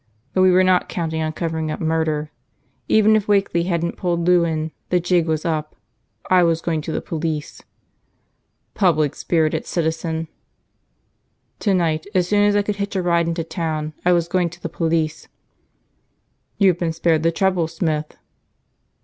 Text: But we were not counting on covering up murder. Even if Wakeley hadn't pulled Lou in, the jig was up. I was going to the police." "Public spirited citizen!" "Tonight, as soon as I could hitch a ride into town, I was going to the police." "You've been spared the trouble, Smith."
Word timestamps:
But 0.33 0.41
we 0.41 0.49
were 0.49 0.63
not 0.63 0.89
counting 0.89 1.21
on 1.21 1.31
covering 1.33 1.69
up 1.69 1.79
murder. 1.79 2.31
Even 2.87 3.15
if 3.15 3.27
Wakeley 3.27 3.65
hadn't 3.67 3.97
pulled 3.97 4.25
Lou 4.27 4.43
in, 4.43 4.71
the 4.89 4.99
jig 4.99 5.27
was 5.27 5.45
up. 5.45 5.75
I 6.27 6.41
was 6.41 6.59
going 6.59 6.81
to 6.81 6.91
the 6.91 7.03
police." 7.03 7.61
"Public 8.73 9.13
spirited 9.13 9.67
citizen!" 9.67 10.27
"Tonight, 11.59 12.07
as 12.15 12.27
soon 12.27 12.45
as 12.45 12.55
I 12.55 12.63
could 12.63 12.77
hitch 12.77 12.95
a 12.95 13.01
ride 13.03 13.27
into 13.27 13.43
town, 13.43 13.93
I 14.03 14.11
was 14.13 14.27
going 14.27 14.49
to 14.49 14.61
the 14.63 14.69
police." 14.69 15.27
"You've 16.57 16.79
been 16.79 16.93
spared 16.93 17.21
the 17.21 17.31
trouble, 17.31 17.67
Smith." 17.67 18.17